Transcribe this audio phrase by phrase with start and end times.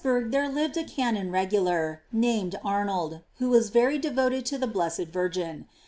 [0.01, 4.65] ID Reisberg there lived a Canon regular named Arnold, who was very devoted to the
[4.65, 5.67] blessed Vir gin.